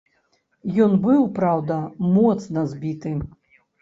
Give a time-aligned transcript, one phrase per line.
[0.85, 1.77] Ён быў, праўда,
[2.17, 3.13] моцна збіты.